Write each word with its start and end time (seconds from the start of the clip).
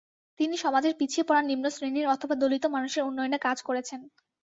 তিনি 0.39 0.55
সমাজের 0.57 0.93
পিছিয়ে 0.99 1.27
পড়া 1.27 1.41
নিম্নশ্রেণির 1.43 2.07
অথবা, 2.07 2.33
দলিত 2.35 2.63
মানুষের 2.67 3.07
উন্নয়নে 3.09 3.37
কাজ 3.39 3.57
করেছেন। 3.61 3.99